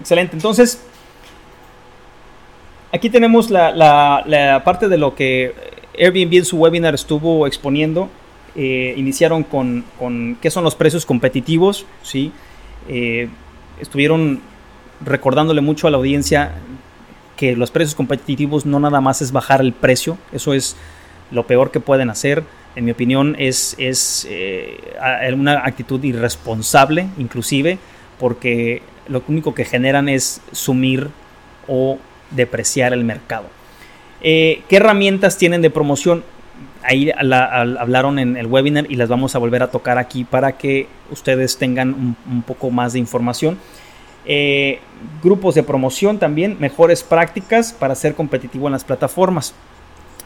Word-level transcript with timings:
Excelente. 0.00 0.34
Entonces, 0.34 0.82
aquí 2.92 3.10
tenemos 3.10 3.50
la, 3.50 4.62
parte 4.64 4.88
de 4.88 4.98
lo 4.98 5.14
que 5.14 5.54
Airbnb 5.98 6.38
en 6.38 6.44
su 6.44 6.56
webinar 6.56 6.94
estuvo 6.94 7.46
exponiendo. 7.46 8.08
Eh, 8.56 8.94
iniciaron 8.96 9.44
con, 9.44 9.84
qué 10.40 10.50
son 10.50 10.64
los 10.64 10.74
precios 10.74 11.06
competitivos, 11.06 11.86
¿sí? 12.02 12.32
Eh, 12.88 13.28
estuvieron 13.80 14.40
recordándole 15.04 15.60
mucho 15.60 15.86
a 15.86 15.90
la 15.90 15.98
audiencia 15.98 16.52
que 17.36 17.54
los 17.54 17.70
precios 17.70 17.94
competitivos 17.94 18.66
no 18.66 18.80
nada 18.80 19.00
más 19.00 19.22
es 19.22 19.32
bajar 19.32 19.60
el 19.60 19.72
precio, 19.72 20.18
eso 20.32 20.52
es 20.52 20.76
lo 21.30 21.46
peor 21.46 21.70
que 21.70 21.80
pueden 21.80 22.10
hacer. 22.10 22.42
En 22.76 22.84
mi 22.84 22.90
opinión 22.90 23.36
es, 23.38 23.76
es 23.78 24.26
eh, 24.28 24.78
una 25.32 25.64
actitud 25.64 26.02
irresponsable, 26.02 27.08
inclusive, 27.18 27.78
porque 28.18 28.82
lo 29.10 29.22
único 29.28 29.54
que 29.54 29.64
generan 29.64 30.08
es 30.08 30.40
sumir 30.52 31.10
o 31.68 31.98
depreciar 32.30 32.92
el 32.92 33.04
mercado. 33.04 33.46
Eh, 34.22 34.62
¿Qué 34.68 34.76
herramientas 34.76 35.36
tienen 35.36 35.62
de 35.62 35.70
promoción? 35.70 36.24
Ahí 36.82 37.10
hablaron 37.10 38.18
en 38.18 38.36
el 38.36 38.46
webinar 38.46 38.86
y 38.90 38.94
las 38.94 39.08
vamos 39.08 39.34
a 39.34 39.38
volver 39.38 39.62
a 39.62 39.70
tocar 39.70 39.98
aquí 39.98 40.24
para 40.24 40.56
que 40.56 40.86
ustedes 41.10 41.58
tengan 41.58 42.16
un, 42.26 42.42
poco 42.42 42.70
más 42.70 42.94
de 42.94 42.98
información. 42.98 43.58
Eh, 44.24 44.78
grupos 45.22 45.54
de 45.54 45.62
promoción 45.62 46.18
también, 46.18 46.56
mejores 46.60 47.02
prácticas 47.02 47.72
para 47.72 47.94
ser 47.94 48.14
competitivo 48.14 48.68
en 48.68 48.72
las 48.72 48.84
plataformas. 48.84 49.54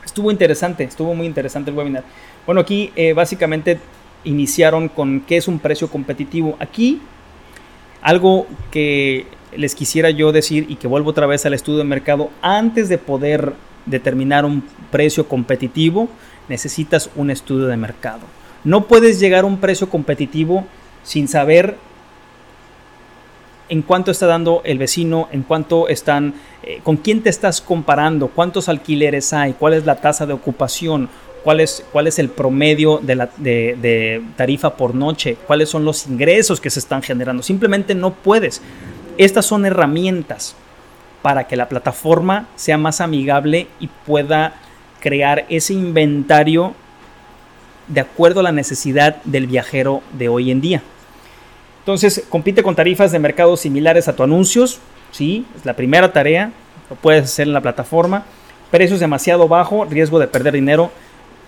Estuvo 0.05 0.31
interesante, 0.31 0.85
estuvo 0.85 1.15
muy 1.15 1.27
interesante 1.27 1.71
el 1.71 1.77
webinar. 1.77 2.05
Bueno, 2.47 2.61
aquí 2.61 2.93
eh, 2.95 3.15
básicamente 3.15 3.79
iniciaron 4.25 4.89
con 4.89 5.21
qué 5.21 5.39
es 5.39 5.49
un 5.49 5.59
precio 5.59 5.89
competitivo. 5.89 6.57
Aquí 6.61 7.01
algo 8.05 8.47
que 8.71 9.27
les 9.57 9.75
quisiera 9.75 10.11
yo 10.11 10.31
decir 10.31 10.67
y 10.69 10.77
que 10.77 10.87
vuelvo 10.87 11.11
otra 11.11 11.27
vez 11.27 11.45
al 11.47 11.55
estudio 11.55 11.79
de 11.79 11.85
mercado, 11.85 12.31
antes 12.43 12.89
de 12.89 12.99
poder 12.99 13.55
determinar 13.87 14.45
un 14.45 14.63
precio 14.91 15.27
competitivo, 15.27 16.09
necesitas 16.49 17.11
un 17.17 17.31
estudio 17.31 17.67
de 17.67 17.79
mercado. 17.79 18.21
No 18.63 18.87
puedes 18.87 19.19
llegar 19.21 19.45
a 19.45 19.47
un 19.47 19.59
precio 19.59 19.89
competitivo 19.89 20.67
sin 21.03 21.29
saber 21.29 21.77
en 23.71 23.81
cuánto 23.81 24.11
está 24.11 24.27
dando 24.27 24.61
el 24.65 24.77
vecino, 24.77 25.29
en 25.33 25.43
cuánto 25.43 25.89
están, 25.89 26.35
eh, 26.63 26.81
con 26.83 26.99
quién 26.99 27.23
te 27.23 27.31
estás 27.31 27.63
comparando, 27.63 28.29
cuántos 28.29 28.69
alquileres 28.69 29.33
hay, 29.33 29.55
cuál 29.55 29.73
es 29.73 29.87
la 29.87 29.97
tasa 29.97 30.27
de 30.27 30.35
ocupación, 30.35 31.09
cuál 31.45 31.61
es, 31.61 31.85
cuál 31.93 32.07
es 32.07 32.19
el 32.19 32.31
promedio 32.31 33.01
de, 33.03 34.23
tarifa 34.37 34.77
por 34.77 34.95
noche, 34.95 35.37
cuáles 35.47 35.69
son 35.69 35.85
los 35.85 36.07
ingresos 36.07 36.61
que 36.61 36.71
se 36.71 36.81
están 36.81 37.03
generando. 37.03 37.43
Simplemente 37.43 37.95
no 37.95 38.15
puedes. 38.15 38.63
Estas 39.19 39.47
son 39.47 39.67
herramientas 39.67 40.57
para 41.23 41.47
que 41.47 41.57
la 41.57 41.69
plataforma 41.69 42.49
sea 42.57 42.79
más 42.79 43.01
amigable 43.01 43.69
y 43.79 43.89
pueda 43.89 44.55
crear 45.01 45.45
ese 45.51 45.75
inventario 45.75 46.75
de 47.89 48.01
acuerdo 48.01 48.41
a 48.41 48.45
la 48.45 48.53
necesidad 48.53 49.23
del 49.25 49.47
viajero 49.47 50.03
de 50.19 50.29
hoy 50.31 50.51
en 50.51 50.63
día. 50.63 50.83
Entonces, 51.81 52.25
compite 52.31 52.63
con 52.63 52.75
tarifas 52.75 53.13
de 53.13 53.19
mercado 53.19 53.59
similares 53.59 54.09
a 54.09 54.17
tu 54.17 54.23
anuncios, 54.23 54.79
¿sí? 55.11 55.45
Es 55.55 55.67
la 55.67 55.77
primera 55.77 56.15
tarea, 56.15 56.53
lo 56.89 56.97
puedes 56.97 57.25
hacer 57.25 57.47
en 57.47 57.53
la 57.53 57.61
plataforma. 57.61 58.25
Precios 58.71 59.01
demasiado 59.01 59.47
bajo, 59.47 59.85
riesgo 59.85 60.19
de 60.19 60.27
perder 60.27 60.55
dinero. 60.55 60.91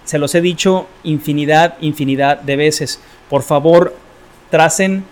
Se 0.06 0.19
los 0.19 0.34
he 0.34 0.41
dicho 0.41 0.87
infinidad, 1.05 1.75
infinidad 1.81 2.41
de 2.41 2.56
veces. 2.56 3.00
Por 3.28 3.43
favor, 3.43 3.94
tracen, 4.50 5.05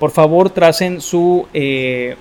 por 0.00 0.10
favor, 0.10 0.50
tracen 0.50 1.00
su 1.00 1.46
eh, 1.54 2.16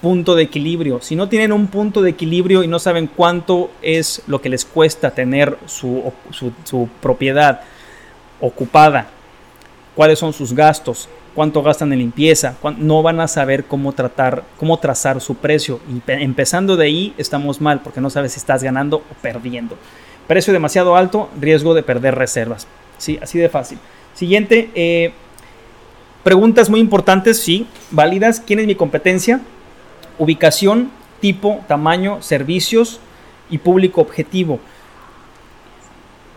punto 0.00 0.36
de 0.36 0.44
equilibrio. 0.44 1.00
Si 1.00 1.16
no 1.16 1.28
tienen 1.28 1.50
un 1.50 1.66
punto 1.66 2.00
de 2.00 2.10
equilibrio 2.10 2.62
y 2.62 2.68
no 2.68 2.78
saben 2.78 3.08
cuánto 3.08 3.72
es 3.82 4.22
lo 4.28 4.40
que 4.40 4.48
les 4.48 4.64
cuesta 4.64 5.10
tener 5.10 5.58
su, 5.66 6.12
su 6.30 6.88
propiedad 7.02 7.62
ocupada, 8.40 9.08
cuáles 9.96 10.20
son 10.20 10.32
sus 10.32 10.52
gastos, 10.52 11.08
cuánto 11.34 11.62
gastan 11.62 11.92
en 11.92 12.00
limpieza, 12.00 12.56
no 12.78 13.00
van 13.00 13.20
a 13.20 13.28
saber 13.28 13.64
cómo 13.64 13.92
tratar, 13.92 14.42
cómo 14.56 14.76
trazar 14.78 15.20
su 15.20 15.36
precio. 15.36 15.78
Y 15.88 16.02
empezando 16.10 16.76
de 16.76 16.86
ahí 16.86 17.14
estamos 17.16 17.60
mal 17.60 17.80
porque 17.80 18.00
no 18.00 18.10
sabes 18.10 18.32
si 18.32 18.38
estás 18.38 18.62
ganando 18.62 18.96
o 18.96 19.22
perdiendo. 19.22 19.76
Precio 20.28 20.52
demasiado 20.52 20.94
alto, 20.94 21.28
riesgo 21.40 21.74
de 21.74 21.82
perder 21.82 22.14
reservas. 22.14 22.68
Sí, 22.98 23.18
así 23.20 23.38
de 23.38 23.48
fácil. 23.48 23.78
Siguiente, 24.14 24.70
eh, 24.74 25.12
preguntas 26.22 26.70
muy 26.70 26.80
importantes, 26.80 27.40
sí, 27.40 27.66
válidas. 27.90 28.38
¿Quién 28.38 28.60
es 28.60 28.66
mi 28.66 28.74
competencia? 28.74 29.40
Ubicación, 30.18 30.90
tipo, 31.20 31.64
tamaño, 31.66 32.22
servicios 32.22 33.00
y 33.48 33.58
público 33.58 34.00
objetivo. 34.00 34.60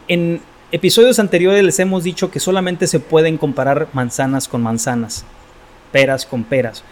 En 0.07 0.41
episodios 0.71 1.19
anteriores 1.19 1.63
les 1.63 1.79
hemos 1.79 2.03
dicho 2.03 2.31
que 2.31 2.39
solamente 2.39 2.87
se 2.87 2.99
pueden 2.99 3.37
comparar 3.37 3.89
manzanas 3.93 4.47
con 4.47 4.61
manzanas, 4.61 5.25
peras 5.91 6.25
con 6.25 6.43
peras. 6.43 6.83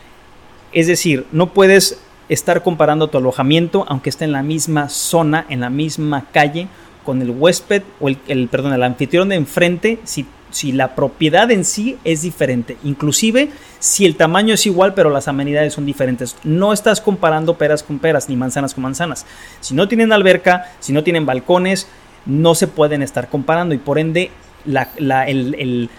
Es 0.74 0.88
decir, 0.88 1.26
no 1.32 1.54
puedes 1.54 2.02
estar 2.28 2.62
comparando 2.62 3.08
tu 3.08 3.18
alojamiento, 3.18 3.86
aunque 3.88 4.10
esté 4.10 4.26
en 4.26 4.34
la 4.34 4.44
misma 4.44 4.90
zona, 4.90 5.46
en 5.50 5.62
la 5.62 5.70
misma 5.70 6.26
calle, 6.32 6.68
con 7.04 7.22
el 7.22 7.32
huésped 7.32 7.84
o 8.00 8.10
el, 8.10 8.48
perdón, 8.50 8.74
el 8.74 8.84
anfitrión 8.84 9.30
de 9.30 9.36
enfrente 9.36 10.00
si, 10.04 10.26
si 10.52 10.72
la 10.72 10.96
propiedad 10.96 11.50
en 11.52 11.66
sí 11.66 11.98
es 12.04 12.22
diferente. 12.22 12.78
Inclusive 12.84 13.50
si 13.80 14.06
el 14.06 14.16
tamaño 14.16 14.54
es 14.54 14.66
igual 14.66 14.94
pero 14.94 15.10
las 15.10 15.28
amenidades 15.28 15.74
son 15.74 15.86
diferentes. 15.86 16.36
No 16.44 16.74
estás 16.74 17.02
comparando 17.02 17.58
peras 17.58 17.84
con 17.84 18.00
peras 18.00 18.30
ni 18.30 18.36
manzanas 18.36 18.74
con 18.74 18.84
manzanas. 18.84 19.26
Si 19.60 19.74
no 19.74 19.88
tienen 19.88 20.12
alberca, 20.12 20.72
si 20.80 20.94
no 20.94 21.04
tienen 21.04 21.26
balcones, 21.26 21.88
no 22.26 22.56
se 22.56 22.68
pueden 22.68 23.02
estar 23.02 23.30
comparando 23.30 23.74
y 23.74 23.78
por 23.78 23.98
ende 23.98 24.32
el, 24.66 25.90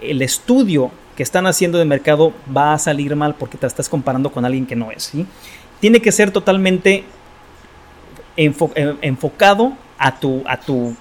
el, 0.00 0.22
estudio 0.22 0.90
que 1.16 1.22
están 1.22 1.46
haciendo 1.46 1.78
de 1.78 1.84
mercado 1.84 2.32
va 2.56 2.74
a 2.74 2.78
salir 2.78 3.14
mal 3.16 3.34
porque 3.34 3.58
te 3.58 3.66
estás 3.66 3.88
comparando 3.88 4.30
con 4.32 4.44
alguien 4.44 4.66
que 4.66 4.76
no 4.76 4.90
es. 4.90 5.12
Tiene 5.80 6.00
que 6.00 6.12
ser 6.12 6.30
totalmente 6.30 7.04
eh, 8.36 8.52
enfocado 9.02 9.74
a 10.04 10.20
tu, 10.20 10.42
a 10.46 10.58
tu, 10.58 10.94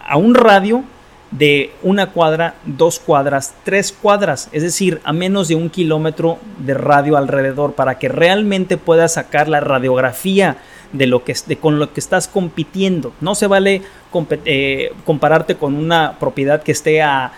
a 0.00 0.16
un 0.16 0.34
radio 0.34 0.82
de 1.30 1.72
una 1.82 2.12
cuadra, 2.12 2.54
dos 2.64 2.98
cuadras, 2.98 3.54
tres 3.64 3.92
cuadras, 3.92 4.48
es 4.50 4.62
decir, 4.62 5.02
a 5.04 5.12
menos 5.12 5.48
de 5.48 5.56
un 5.56 5.68
kilómetro 5.68 6.38
de 6.58 6.72
radio 6.72 7.18
alrededor 7.18 7.74
para 7.74 7.98
que 7.98 8.08
realmente 8.08 8.78
puedas 8.78 9.12
sacar 9.12 9.46
la 9.48 9.60
radiografía 9.60 10.56
de 10.94 11.06
lo 11.06 11.22
que 11.22 11.34
de 11.46 11.58
con 11.58 11.78
lo 11.78 11.92
que 11.92 12.00
estás 12.00 12.28
compitiendo. 12.28 13.12
No 13.20 13.34
se 13.34 13.46
vale 13.46 13.82
eh, 14.46 14.92
compararte 15.04 15.56
con 15.56 15.74
una 15.74 16.18
propiedad 16.18 16.62
que 16.62 16.72
esté 16.72 17.02
a, 17.02 17.32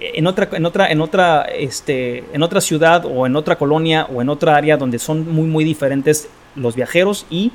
en 0.00 0.26
otra 0.26 0.48
en 0.50 0.66
otra 0.66 0.90
en 0.90 1.00
otra 1.00 1.42
este 1.42 2.24
en 2.32 2.42
otra 2.42 2.60
ciudad 2.60 3.04
o 3.04 3.26
en 3.26 3.36
otra 3.36 3.54
colonia 3.56 4.08
o 4.12 4.22
en 4.22 4.28
otra 4.28 4.56
área 4.56 4.76
donde 4.76 4.98
son 4.98 5.32
muy 5.32 5.46
muy 5.46 5.62
diferentes 5.62 6.28
los 6.56 6.74
viajeros 6.74 7.26
y 7.30 7.52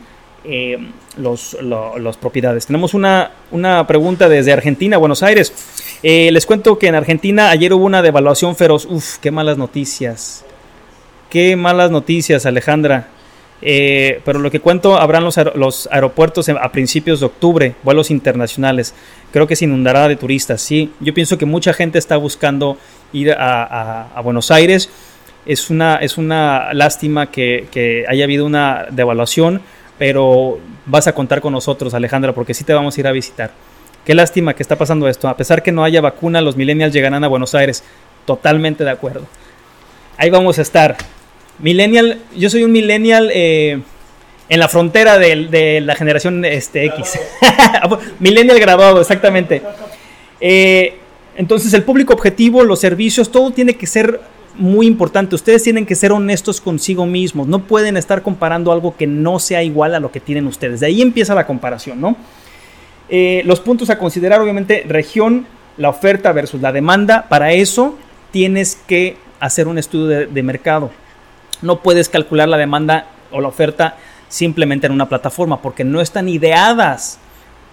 eh, 0.52 0.78
los, 1.18 2.18
propiedades. 2.20 2.66
Tenemos 2.66 2.96
una, 2.96 3.34
una, 3.52 3.86
pregunta 3.86 4.28
desde 4.28 4.52
Argentina, 4.52 4.98
Buenos 4.98 5.22
Aires. 5.22 5.54
Eh, 6.02 6.32
les 6.32 6.48
cuento 6.48 6.80
que 6.80 6.88
en 6.88 6.96
Argentina 6.96 7.52
ayer 7.52 7.72
hubo 7.72 7.86
una 7.86 8.02
devaluación 8.02 8.56
feroz. 8.56 8.86
Uf, 8.86 9.20
qué 9.20 9.30
malas 9.30 9.60
noticias. 9.60 10.44
Qué 11.30 11.56
malas 11.56 11.92
noticias, 11.92 12.48
Alejandra. 12.48 13.10
Eh, 13.62 14.22
pero 14.26 14.40
lo 14.40 14.50
que 14.50 14.60
cuento, 14.60 14.98
habrán 14.98 15.24
los, 15.24 15.38
los 15.54 15.88
aeropuertos 15.92 16.50
a 16.50 16.72
principios 16.72 17.20
de 17.20 17.28
octubre, 17.28 17.76
vuelos 17.84 18.10
internacionales. 18.10 18.96
Creo 19.32 19.46
que 19.46 19.56
se 19.56 19.66
inundará 19.66 20.08
de 20.08 20.16
turistas, 20.16 20.64
sí. 20.64 20.92
Yo 21.00 21.14
pienso 21.14 21.38
que 21.38 21.46
mucha 21.46 21.74
gente 21.74 22.00
está 22.00 22.18
buscando 22.18 22.76
ir 23.14 23.36
a, 23.38 24.20
Buenos 24.24 24.50
Aires. 24.50 24.90
Es 25.46 25.70
una, 25.70 25.98
es 25.98 26.18
una 26.18 26.74
lástima 26.74 27.30
que, 27.30 27.68
que 27.72 28.06
haya 28.08 28.24
habido 28.24 28.48
una 28.48 28.88
devaluación 28.90 29.62
pero 30.00 30.60
vas 30.86 31.06
a 31.08 31.14
contar 31.14 31.42
con 31.42 31.54
nosotros, 31.54 31.94
Alejandra, 31.94 32.34
porque 32.34 32.56
sí 32.56 32.64
te 32.64 32.74
vamos 32.74 32.98
a 32.98 33.00
ir 33.02 33.08
a 33.08 33.12
visitar. 33.12 33.52
Qué 34.06 34.16
lástima 34.16 34.56
que 34.56 34.64
está 34.64 34.78
pasando 34.78 35.08
esto. 35.08 35.28
A 35.28 35.38
pesar 35.38 35.62
que 35.62 35.72
no 35.72 35.84
haya 35.84 36.02
vacuna, 36.02 36.42
los 36.42 36.56
millennials 36.56 36.94
llegarán 36.94 37.24
a 37.24 37.28
Buenos 37.28 37.54
Aires. 37.54 37.84
Totalmente 38.26 38.84
de 38.84 38.90
acuerdo. 38.90 39.28
Ahí 40.18 40.30
vamos 40.30 40.58
a 40.58 40.62
estar. 40.62 40.96
Millennial, 41.60 42.20
yo 42.36 42.50
soy 42.50 42.64
un 42.64 42.72
millennial 42.72 43.30
eh, 43.34 43.82
en 44.48 44.60
la 44.60 44.70
frontera 44.70 45.20
de, 45.20 45.82
la 45.82 45.96
generación 45.96 46.46
este, 46.46 46.86
X. 46.86 47.20
millennial 48.20 48.58
graduado, 48.58 49.02
exactamente. 49.02 49.62
Eh, 50.40 50.98
entonces 51.36 51.74
el 51.74 51.84
público 51.84 52.14
objetivo, 52.14 52.64
los 52.64 52.80
servicios, 52.80 53.30
todo 53.32 53.52
tiene 53.52 53.74
que 53.76 53.86
ser 53.86 54.22
muy 54.60 54.86
importante. 54.86 55.36
Ustedes 55.36 55.64
tienen 55.64 55.86
que 55.86 55.96
ser 55.96 56.12
honestos 56.12 56.62
consigo 56.62 57.06
mismos. 57.06 57.48
No 57.48 57.60
pueden 57.60 57.98
estar 57.98 58.22
comparando 58.22 58.72
algo 58.72 58.96
que 58.96 59.08
no 59.08 59.40
sea 59.40 59.64
igual 59.64 59.96
a 59.96 60.00
lo 60.00 60.12
que 60.12 60.20
tienen 60.20 60.46
ustedes. 60.46 60.82
De 60.82 60.88
ahí 60.88 61.02
empieza 61.02 61.34
la 61.34 61.48
comparación, 61.48 62.00
¿no? 62.00 62.16
Eh, 63.10 63.42
los 63.46 63.60
puntos 63.60 63.90
a 63.90 63.98
considerar, 63.98 64.40
obviamente, 64.40 64.86
región, 64.88 65.48
la 65.78 65.90
oferta 65.90 66.32
versus 66.34 66.62
la 66.62 66.72
demanda. 66.72 67.26
Para 67.28 67.54
eso 67.54 67.98
tienes 68.32 68.76
que 68.86 69.18
hacer 69.40 69.68
un 69.68 69.78
estudio 69.78 70.28
de, 70.28 70.44
mercado. 70.44 70.92
No 71.62 71.82
puedes 71.82 72.10
calcular 72.10 72.48
la 72.48 72.58
demanda 72.58 73.08
o 73.32 73.42
la 73.42 73.48
oferta 73.48 73.98
simplemente 74.28 74.88
en 74.88 74.94
una 74.94 75.10
plataforma 75.10 75.62
porque 75.62 75.84
no 75.84 76.02
están 76.02 76.30
ideadas 76.30 77.18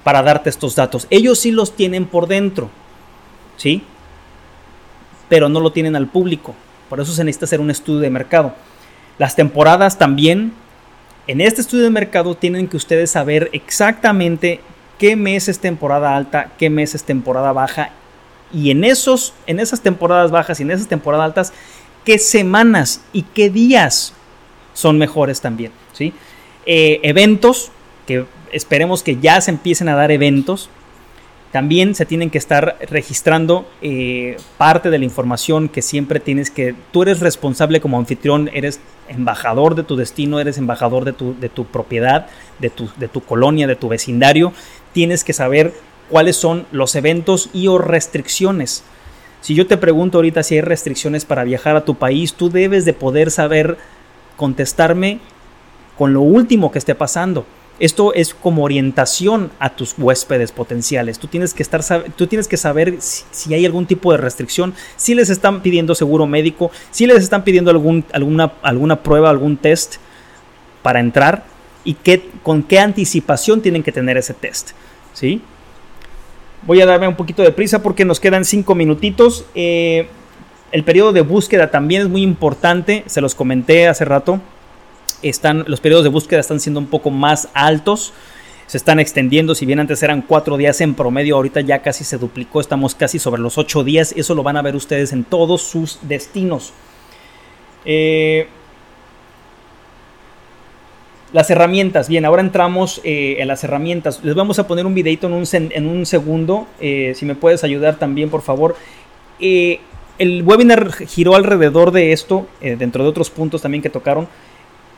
para 0.05 0.23
darte 0.23 0.49
estos 0.49 0.77
datos. 0.77 1.07
Ellos 1.11 1.39
sí 1.39 1.51
los 1.51 1.75
tienen 1.75 2.07
por 2.07 2.29
dentro, 2.29 2.71
¿sí? 3.57 3.83
Pero 5.29 5.49
no 5.49 5.61
lo 5.61 5.73
tienen 5.73 5.97
al 5.97 6.07
público. 6.07 6.55
Por 6.89 7.01
eso 7.01 7.13
se 7.13 7.25
necesita 7.25 7.47
hacer 7.47 7.61
un 7.61 7.71
estudio 7.71 8.01
de 8.01 8.11
mercado. 8.11 8.55
Las 9.19 9.37
temporadas 9.37 9.99
también. 9.99 10.53
En 11.27 11.41
este 11.41 11.61
estudio 11.61 11.85
de 11.85 11.91
mercado 11.91 12.37
tienen 12.37 12.69
que 12.69 12.77
ustedes 12.77 13.11
saber 13.11 13.51
exactamente 13.53 14.61
qué 14.99 15.17
mes 15.17 15.49
es 15.49 15.59
temporada 15.59 16.17
alta, 16.17 16.53
qué 16.59 16.71
mes 16.71 16.95
es 16.95 17.05
temporada 17.05 17.53
baja. 17.53 17.91
Y 18.53 18.71
en, 18.71 18.85
esos, 18.85 19.35
en 19.47 19.59
esas 19.59 19.81
temporadas 19.81 20.31
bajas 20.31 20.61
y 20.61 20.63
en 20.63 20.71
esas 20.71 20.87
temporadas 20.87 21.25
altas, 21.25 21.53
qué 22.05 22.19
semanas 22.19 23.01
y 23.13 23.23
qué 23.23 23.51
días 23.51 24.13
son 24.73 24.99
mejores 24.99 25.41
también. 25.41 25.73
¿sí? 25.93 26.13
Eh, 26.65 27.01
eventos, 27.03 27.71
que 28.07 28.25
esperemos 28.53 29.03
que 29.03 29.19
ya 29.19 29.41
se 29.41 29.51
empiecen 29.51 29.89
a 29.89 29.97
dar 29.97 30.13
eventos. 30.13 30.71
También 31.57 31.95
se 31.95 32.05
tienen 32.05 32.29
que 32.29 32.37
estar 32.37 32.77
registrando 32.91 33.67
eh, 33.81 34.37
parte 34.59 34.91
de 34.91 34.99
la 34.99 35.07
información 35.07 35.71
que 35.71 35.81
siempre 35.81 36.21
tienes 36.21 36.51
que... 36.51 36.75
Tú 36.93 37.01
eres 37.01 37.21
responsable 37.21 37.81
como 37.81 37.97
anfitrión, 37.97 38.51
eres 38.53 38.79
embajador 39.09 39.75
de 39.75 39.83
tu 39.83 39.97
destino, 39.97 40.39
eres 40.39 40.59
embajador 40.59 41.07
de 41.07 41.15
tu, 41.15 41.35
de 41.41 41.49
tu 41.49 41.65
propiedad, 41.65 42.27
de 42.59 42.69
tu, 42.69 42.91
de 42.99 43.09
tu 43.09 43.23
colonia, 43.23 43.67
de 43.67 43.75
tu 43.75 43.89
vecindario 43.89 44.53
tienes 44.93 45.25
que 45.25 45.33
saber 45.33 45.73
cuáles 46.11 46.37
son 46.37 46.67
los 46.73 46.95
eventos 46.95 47.49
y 47.55 47.69
o 47.69 47.79
restricciones. 47.79 48.83
Si 49.41 49.55
yo 49.55 49.67
te 49.67 49.79
pregunto 49.79 50.17
ahorita 50.19 50.43
si 50.43 50.57
hay 50.57 50.61
restricciones 50.61 51.25
para 51.25 51.45
viajar 51.45 51.75
a 51.75 51.87
tu 51.87 51.95
país, 51.95 52.35
tú 52.35 52.51
debes 52.51 52.85
de 52.85 52.93
poder 52.93 53.31
saber 53.31 53.79
contestarme 54.37 55.21
con 55.97 56.13
lo 56.13 56.21
último 56.21 56.71
que 56.71 56.79
esté 56.79 56.95
pasando. 56.95 57.47
Esto 57.79 58.15
es 58.15 58.33
como 58.33 58.65
orientación 58.65 59.51
a 59.59 59.71
tus 59.71 59.95
huéspedes 59.99 60.51
potenciales. 60.51 61.19
Tú 61.19 61.27
tienes 61.27 61.53
que, 61.53 61.63
estar, 61.63 61.83
tú 62.17 62.27
tienes 62.27 62.49
que 62.49 62.57
saber 62.57 62.97
si, 63.01 63.53
hay 63.53 63.67
algún 63.67 63.87
tipo 63.87 64.13
de 64.13 64.19
restricción, 64.19 64.75
si 64.97 65.15
les 65.15 65.29
están 65.29 65.63
pidiendo 65.63 65.95
seguro 65.95 66.27
médico, 66.27 66.71
si 66.91 67.07
les 67.07 67.23
están 67.23 67.45
pidiendo 67.45 67.71
algún, 67.71 68.05
alguna, 68.13 68.53
alguna 68.63 69.03
prueba, 69.03 69.29
algún 69.29 69.59
test 69.59 69.97
para 70.83 71.01
entrar 71.01 71.45
y 71.85 71.95
qué, 71.95 72.31
con 72.43 72.63
qué 72.63 72.79
anticipación 72.79 73.61
tienen 73.61 73.83
que 73.83 73.93
tener 73.93 74.17
ese 74.17 74.33
test. 74.33 74.71
¿sí? 75.13 75.43
Voy 76.67 76.81
a 76.81 76.87
darme 76.87 77.09
un 77.09 77.17
poquito 77.17 77.43
de 77.43 77.53
prisa 77.53 77.83
porque 77.83 78.07
nos 78.07 78.21
quedan 78.21 78.47
cinco 78.47 78.75
minutitos. 78.75 79.45
Eh, 79.55 80.09
el 80.73 80.83
periodo 80.83 81.13
de 81.13 81.21
búsqueda 81.21 81.71
también 81.71 82.03
es 82.03 82.09
muy 82.09 82.23
importante, 82.23 83.05
se 83.07 83.21
los 83.21 83.35
comenté 83.35 83.87
hace 83.87 84.05
rato. 84.05 84.41
Están, 85.23 85.65
los 85.67 85.81
periodos 85.81 86.05
de 86.05 86.11
búsqueda 86.11 86.41
están 86.41 86.61
siendo 86.61 86.81
un 86.81 86.87
poco 86.87 87.11
más 87.11 87.49
altos, 87.55 88.13
se 88.67 88.77
están 88.77 88.99
extendiendo, 88.99 89.55
si 89.55 89.65
bien 89.65 89.79
antes 89.79 90.03
eran 90.03 90.23
cuatro 90.23 90.57
días 90.57 90.81
en 90.81 90.95
promedio, 90.95 91.37
ahorita 91.37 91.61
ya 91.61 91.83
casi 91.83 92.03
se 92.05 92.19
duplicó, 92.19 92.61
estamos 92.61 92.95
casi 92.95 93.19
sobre 93.19 93.41
los 93.41 93.59
ocho 93.59 93.85
días, 93.85 94.13
eso 94.17 94.35
lo 94.35 94.43
van 94.43 94.57
a 94.57 94.63
ver 94.63 94.75
ustedes 94.75 95.13
en 95.13 95.25
todos 95.25 95.63
sus 95.63 96.01
destinos. 96.03 96.73
Eh, 97.85 98.49
las 101.33 101.49
herramientas, 101.51 102.09
bien, 102.09 102.25
ahora 102.25 102.43
entramos 102.43 103.01
eh, 103.05 103.37
en 103.39 103.47
las 103.47 103.63
herramientas. 103.63 104.25
Les 104.25 104.35
vamos 104.35 104.59
a 104.59 104.67
poner 104.67 104.85
un 104.85 104.95
videito 104.95 105.29
en 105.29 105.35
un, 105.35 105.45
en 105.53 105.87
un 105.87 106.05
segundo, 106.07 106.67
eh, 106.81 107.13
si 107.15 107.25
me 107.25 107.37
puedes 107.37 107.63
ayudar 107.63 107.99
también, 107.99 108.31
por 108.31 108.43
favor. 108.43 108.75
El 109.39 110.43
webinar 110.45 110.93
giró 111.07 111.37
alrededor 111.37 111.93
de 111.93 112.13
esto, 112.13 112.49
dentro 112.61 113.05
de 113.05 113.11
otros 113.11 113.31
puntos 113.31 113.63
también 113.63 113.83
que 113.83 113.91
tocaron, 113.91 114.29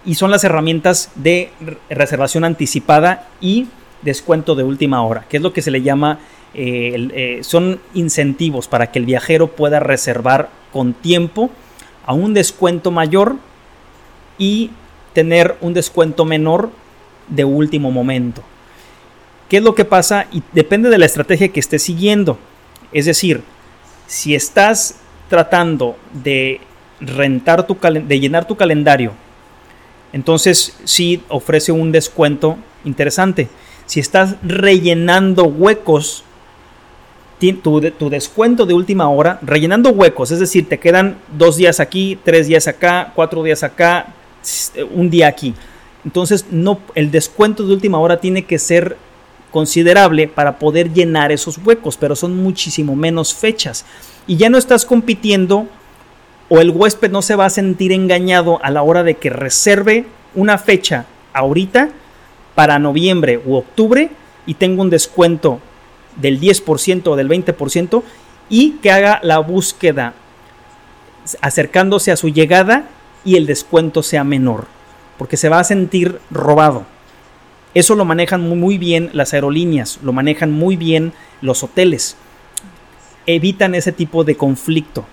y 0.04 0.14
son 0.14 0.30
las 0.30 0.44
herramientas 0.44 1.10
de 1.14 1.50
reservación 1.90 2.44
anticipada 2.44 3.26
y 3.40 3.66
descuento 4.02 4.54
de 4.54 4.64
última 4.64 5.02
hora, 5.02 5.24
que 5.28 5.38
es 5.38 5.42
lo 5.42 5.52
que 5.52 5.62
se 5.62 5.70
le 5.70 5.82
llama, 5.82 6.20
son 7.42 7.80
incentivos 7.94 8.68
para 8.68 8.90
que 8.90 8.98
el 8.98 9.06
viajero 9.06 9.48
pueda 9.48 9.80
reservar 9.80 10.48
con 10.72 10.94
tiempo 10.94 11.50
a 12.06 12.14
un 12.14 12.32
descuento 12.32 12.90
mayor 12.90 13.36
y 14.38 14.70
tener 15.12 15.56
un 15.60 15.74
descuento 15.74 16.24
menor 16.24 16.70
de 17.28 17.44
último 17.44 17.90
momento. 17.90 18.42
¿Qué 19.48 19.58
es 19.58 19.62
lo 19.62 19.74
que 19.74 19.84
pasa? 19.84 20.26
Y 20.32 20.42
depende 20.52 20.90
de 20.90 20.98
la 20.98 21.06
estrategia 21.06 21.48
que 21.48 21.60
estés 21.60 21.82
siguiendo. 21.82 22.38
Es 22.92 23.06
decir, 23.06 23.42
si 24.06 24.34
estás 24.34 25.00
tratando 25.28 25.96
de 26.12 26.60
rentar 27.00 27.66
tu 27.66 27.76
de 27.80 28.20
llenar 28.20 28.46
tu 28.46 28.56
calendario, 28.56 29.12
entonces 30.12 30.76
sí 30.84 31.22
ofrece 31.28 31.72
un 31.72 31.92
descuento 31.92 32.56
interesante. 32.84 33.48
Si 33.86 34.00
estás 34.00 34.36
rellenando 34.42 35.44
huecos, 35.44 36.24
tu, 37.62 37.80
tu, 37.80 38.10
descuento 38.10 38.66
de 38.66 38.74
última 38.74 39.08
hora, 39.08 39.38
rellenando 39.42 39.90
huecos, 39.90 40.30
es 40.30 40.40
decir, 40.40 40.68
te 40.68 40.78
quedan 40.78 41.18
dos 41.36 41.56
días 41.56 41.78
aquí, 41.78 42.18
tres 42.24 42.48
días 42.48 42.66
acá, 42.66 43.12
cuatro 43.14 43.42
días 43.42 43.62
acá, 43.62 44.14
un 44.92 45.08
día 45.08 45.28
aquí. 45.28 45.54
Entonces, 46.04 46.46
no, 46.50 46.80
el 46.94 47.10
descuento 47.10 47.64
de 47.66 47.74
última 47.74 47.98
hora 47.98 48.20
tiene 48.20 48.44
que 48.44 48.58
ser 48.58 48.96
considerable 49.50 50.28
para 50.28 50.58
poder 50.58 50.92
llenar 50.92 51.32
esos 51.32 51.58
huecos, 51.58 51.96
pero 51.96 52.16
son 52.16 52.36
muchísimo 52.36 52.96
menos 52.96 53.34
fechas. 53.34 53.84
Y 54.26 54.36
ya 54.36 54.50
no 54.50 54.58
estás 54.58 54.84
compitiendo 54.84 55.68
o 56.48 56.60
el 56.60 56.70
huésped 56.70 57.10
no 57.10 57.22
se 57.22 57.36
va 57.36 57.46
a 57.46 57.50
sentir 57.50 57.92
engañado 57.92 58.58
a 58.62 58.70
la 58.70 58.82
hora 58.82 59.02
de 59.02 59.14
que 59.14 59.30
reserve 59.30 60.06
una 60.34 60.58
fecha 60.58 61.06
ahorita 61.32 61.90
para 62.54 62.78
noviembre 62.78 63.40
u 63.44 63.54
octubre 63.54 64.10
y 64.46 64.54
tenga 64.54 64.82
un 64.82 64.90
descuento 64.90 65.60
del 66.16 66.40
10% 66.40 67.06
o 67.06 67.16
del 67.16 67.28
20% 67.28 68.02
y 68.48 68.72
que 68.82 68.90
haga 68.90 69.20
la 69.22 69.38
búsqueda 69.38 70.14
acercándose 71.40 72.10
a 72.10 72.16
su 72.16 72.30
llegada 72.30 72.88
y 73.24 73.36
el 73.36 73.46
descuento 73.46 74.02
sea 74.02 74.24
menor, 74.24 74.66
porque 75.18 75.36
se 75.36 75.48
va 75.48 75.60
a 75.60 75.64
sentir 75.64 76.18
robado. 76.30 76.86
Eso 77.74 77.94
lo 77.94 78.04
manejan 78.04 78.40
muy 78.40 78.78
bien 78.78 79.10
las 79.12 79.34
aerolíneas, 79.34 79.98
lo 80.02 80.12
manejan 80.12 80.50
muy 80.50 80.76
bien 80.76 81.12
los 81.42 81.62
hoteles. 81.62 82.16
Evitan 83.26 83.74
ese 83.74 83.92
tipo 83.92 84.24
de 84.24 84.36
conflicto. 84.36 85.04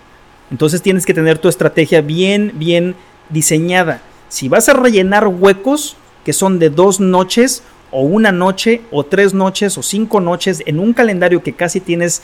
Entonces 0.52 0.82
tienes 0.82 1.06
que 1.06 1.14
tener 1.14 1.38
tu 1.38 1.48
estrategia 1.48 2.02
bien, 2.02 2.52
bien 2.56 2.96
diseñada. 3.30 4.02
Si 4.30 4.50
vas 4.50 4.70
a 4.70 4.74
rellenar 4.74 5.28
huecos 5.28 5.98
que 6.24 6.34
son 6.34 6.60
de 6.60 6.70
dos 6.70 7.00
noches 7.00 7.64
o 7.92 8.02
una 8.02 8.32
noche 8.32 8.82
o 8.92 9.04
tres 9.06 9.34
noches 9.34 9.78
o 9.78 9.84
cinco 9.84 10.20
noches 10.20 10.64
en 10.66 10.80
un 10.80 10.94
calendario 10.94 11.42
que 11.42 11.54
casi 11.54 11.80
tienes 11.80 12.22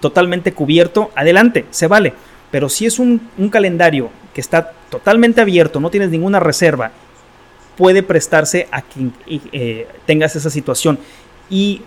totalmente 0.00 0.52
cubierto, 0.52 1.10
adelante, 1.14 1.66
se 1.70 1.86
vale. 1.86 2.14
Pero 2.50 2.68
si 2.68 2.86
es 2.86 2.98
un, 2.98 3.20
calendario 3.50 4.10
que 4.34 4.40
está 4.40 4.72
totalmente 4.90 5.40
abierto, 5.40 5.80
no 5.80 5.90
tienes 5.90 6.10
ninguna 6.10 6.40
reserva, 6.40 6.90
puede 7.76 8.02
prestarse 8.02 8.68
a 8.70 8.82
que 8.82 9.10
eh, 9.52 9.88
tengas 10.06 10.36
esa 10.36 10.50
situación 10.50 10.98
y 11.48 11.82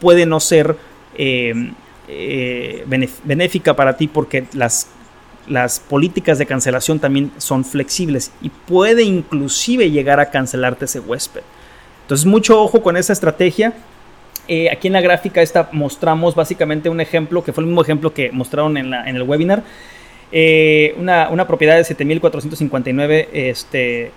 puede 0.00 0.26
no 0.26 0.40
ser 0.40 0.76
eh, 1.16 1.72
eh, 2.08 2.84
benéfica 3.24 3.74
para 3.74 3.96
ti 3.96 4.08
porque 4.08 4.46
las, 4.52 4.88
las 5.48 5.80
políticas 5.80 6.38
de 6.38 6.46
cancelación 6.46 6.98
también 6.98 7.32
son 7.38 7.64
flexibles 7.64 8.32
y 8.42 8.50
puede 8.50 9.02
inclusive 9.02 9.90
llegar 9.90 10.20
a 10.20 10.30
cancelarte 10.30 10.84
ese 10.84 11.00
huésped. 11.00 11.42
Entonces 12.02 12.26
mucho 12.26 12.62
ojo 12.62 12.82
con 12.82 12.96
esa 12.96 13.12
estrategia 13.12 13.74
eh, 14.48 14.70
aquí 14.70 14.86
en 14.86 14.94
la 14.94 15.02
gráfica 15.02 15.42
esta 15.42 15.68
mostramos 15.72 16.34
básicamente 16.34 16.88
un 16.88 17.02
ejemplo, 17.02 17.44
que 17.44 17.52
fue 17.52 17.62
el 17.62 17.66
mismo 17.66 17.82
ejemplo 17.82 18.14
que 18.14 18.32
mostraron 18.32 18.78
en, 18.78 18.94
el 18.94 19.22
webinar. 19.22 19.62
Eh, 20.32 20.94
una, 20.98 21.46
propiedad 21.46 21.76
de 21.76 21.82
7.459 21.82 23.28
este, 23.32 24.10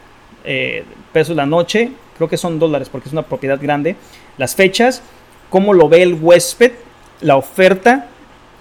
eh, 0.45 0.85
pesos 1.11 1.35
la 1.35 1.45
noche, 1.45 1.91
creo 2.15 2.29
que 2.29 2.37
son 2.37 2.59
dólares 2.59 2.87
porque 2.89 3.09
es 3.09 3.13
una 3.13 3.23
propiedad 3.23 3.59
grande. 3.61 3.97
Las 4.37 4.55
fechas, 4.55 5.03
cómo 5.49 5.73
lo 5.73 5.89
ve 5.89 6.01
el 6.01 6.13
huésped, 6.13 6.71
la 7.19 7.35
oferta 7.35 8.07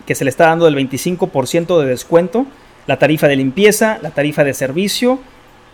que 0.06 0.16
se 0.16 0.24
le 0.24 0.30
está 0.30 0.46
dando 0.46 0.64
del 0.64 0.74
25% 0.74 1.80
de 1.80 1.86
descuento, 1.86 2.46
la 2.90 2.98
tarifa 2.98 3.28
de 3.28 3.36
limpieza, 3.36 4.00
la 4.02 4.10
tarifa 4.10 4.42
de 4.42 4.52
servicio 4.52 5.20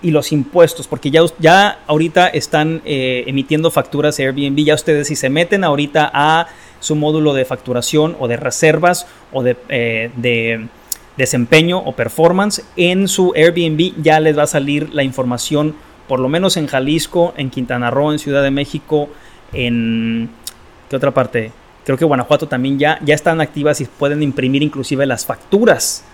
y 0.03 0.11
los 0.11 0.33
impuestos, 0.33 0.87
porque 0.87 1.11
ya, 1.11 1.23
ya 1.39 1.79
ahorita 1.87 2.29
están 2.29 2.83
eh, 2.85 3.25
emitiendo 3.27 3.71
facturas 3.71 4.19
Airbnb, 4.19 4.63
ya 4.63 4.75
ustedes 4.75 5.09
si 5.09 5.17
se 5.17 5.31
meten 5.31 5.65
ahorita 5.65 6.11
a 6.13 6.49
su 6.79 6.95
módulo 6.95 7.33
de 7.33 7.47
facturación 7.47 8.19
o 8.21 8.29
de 8.29 8.37
reservas 8.37 9.07
o 9.33 9.43
de, 9.43 9.57
eh, 9.71 10.11
de 10.17 10.69
desempeño 11.17 11.79
o 11.79 11.93
performance 11.93 12.63
en 12.77 13.09
su 13.09 13.33
Airbnb 13.35 13.95
ya 14.03 14.21
les 14.21 14.37
va 14.37 14.43
a 14.43 14.47
salir 14.47 14.93
la 14.93 15.03
información 15.03 15.75
por 16.09 16.21
lo 16.21 16.29
menos 16.29 16.59
en 16.59 16.67
Jalisco, 16.67 17.33
en 17.39 17.49
Quintana 17.49 17.91
Roo, 17.91 18.13
en 18.13 18.19
Ciudad 18.19 18.43
de 18.43 18.51
México, 18.51 19.09
en 19.55 20.29
¿qué 20.91 20.97
otra 20.97 21.13
parte? 21.13 21.51
Creo 21.87 21.97
que 21.97 22.05
Guanajuato 22.05 22.47
también 22.47 22.79
ya, 22.79 22.99
ya 23.03 23.15
están 23.15 23.41
activas 23.41 23.81
y 23.81 23.87
pueden 23.87 24.23
imprimir 24.23 24.63
inclusive 24.63 25.07
las 25.07 25.25
facturas 25.25 26.05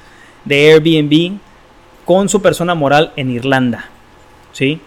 de 0.44 0.72
Airbnb 0.72 1.38
con 2.04 2.28
su 2.28 2.42
persona 2.42 2.74
moral 2.74 3.12
en 3.16 3.30
Irlanda. 3.30 3.88
¿Sí? 4.52 4.80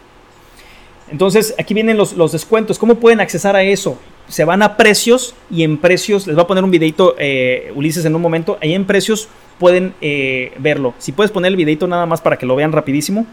Entonces, 1.09 1.53
aquí 1.59 1.73
vienen 1.73 1.97
los, 1.97 2.31
descuentos. 2.31 2.79
¿Cómo 2.79 2.95
pueden 2.95 3.19
accesar 3.19 3.55
a 3.55 3.63
eso? 3.63 3.97
Se 4.27 4.43
van 4.43 4.63
a 4.63 4.75
precios 4.75 5.35
y 5.51 5.63
en 5.63 5.77
precios, 5.77 6.25
les 6.25 6.35
voy 6.35 6.43
a 6.43 6.47
poner 6.47 6.63
un 6.63 6.71
videito, 6.71 7.15
eh, 7.19 7.71
Ulises, 7.75 8.05
en 8.05 8.15
un 8.15 8.21
momento. 8.21 8.57
Ahí 8.61 8.73
en 8.73 8.85
precios 8.85 9.29
pueden 9.59 9.93
eh, 10.01 10.53
verlo. 10.57 10.95
Si 10.97 11.11
puedes 11.11 11.31
poner 11.31 11.49
el 11.51 11.57
videito 11.57 11.87
nada 11.87 12.05
más 12.05 12.21
para 12.21 12.37
que 12.37 12.45
lo 12.45 12.55
vean 12.55 12.71
rapidísimo. 12.71 13.27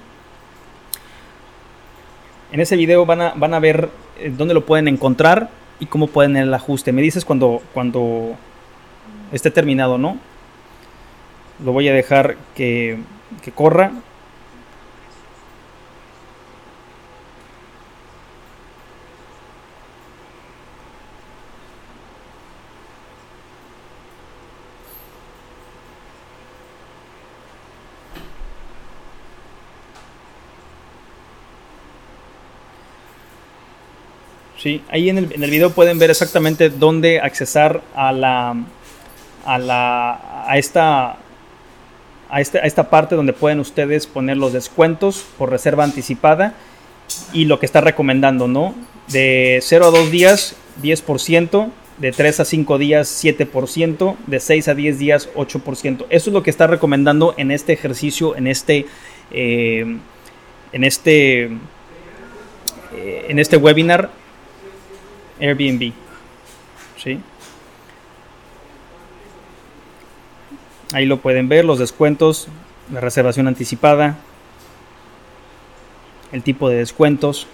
En 2.52 2.60
ese 2.60 2.76
video 2.76 3.06
van 3.06 3.22
a, 3.22 3.32
van 3.34 3.54
a 3.54 3.60
ver 3.60 3.88
eh, 4.20 4.30
dónde 4.36 4.52
lo 4.52 4.66
pueden 4.66 4.86
encontrar 4.86 5.48
y 5.80 5.86
cómo 5.86 6.08
pueden 6.08 6.36
el 6.36 6.52
ajuste. 6.52 6.92
Me 6.92 7.00
dices 7.00 7.24
cuando, 7.24 7.62
cuando 7.72 8.36
esté 9.32 9.50
terminado, 9.50 9.96
¿no? 9.96 10.18
Lo 11.64 11.73
voy 11.73 11.88
a 11.88 11.92
dejar 11.92 12.37
que, 12.54 12.99
que 13.42 13.52
corra. 13.52 13.92
¿sí? 34.62 34.83
Ahí 34.88 35.11
en 35.11 35.19
el, 35.19 35.33
en 35.33 35.42
el, 35.42 35.50
video 35.50 35.71
pueden 35.71 35.99
ver 35.99 36.11
exactamente 36.11 36.71
dónde 36.71 37.21
accesar 37.21 37.83
a 37.95 38.12
la 38.12 38.54
a 39.45 39.59
la 39.59 40.45
a 40.47 40.57
esta 40.57 41.16
a, 42.32 42.40
este, 42.40 42.58
a 42.58 42.62
esta 42.62 42.88
parte 42.88 43.14
donde 43.14 43.34
pueden 43.34 43.60
ustedes 43.60 44.06
poner 44.06 44.38
los 44.38 44.54
descuentos 44.54 45.24
por 45.36 45.50
reserva 45.50 45.84
anticipada 45.84 46.54
y 47.32 47.44
lo 47.44 47.60
que 47.60 47.66
está 47.66 47.82
recomendando, 47.82 48.48
¿no? 48.48 48.74
De 49.08 49.60
0 49.62 49.86
a 49.86 49.90
2 49.90 50.10
días, 50.10 50.56
10%, 50.82 51.70
de 51.98 52.10
3 52.10 52.40
a 52.40 52.44
5 52.46 52.78
días, 52.78 53.22
7%, 53.22 54.16
de 54.26 54.40
6 54.40 54.68
a 54.68 54.74
10 54.74 54.98
días, 54.98 55.28
8%. 55.34 56.06
Eso 56.08 56.30
es 56.30 56.34
lo 56.34 56.42
que 56.42 56.48
está 56.48 56.66
recomendando 56.66 57.34
en 57.36 57.50
este 57.50 57.74
ejercicio, 57.74 58.34
en 58.34 58.46
este, 58.46 58.86
eh, 59.30 59.98
en 60.72 60.84
este, 60.84 61.44
eh, 62.96 63.26
en 63.28 63.38
este 63.38 63.58
webinar 63.58 64.08
Airbnb. 65.38 65.92
¿Sí? 66.96 67.20
Ahí 70.92 71.06
lo 71.06 71.20
pueden 71.20 71.49
ver, 71.49 71.64
los 71.64 71.78
descuentos, 71.78 72.49
la 72.92 73.00
reservación 73.00 73.49
anticipada, 73.49 74.18
el 76.32 76.42
tipo 76.42 76.68
de 76.68 76.76
descuentos. 76.76 77.46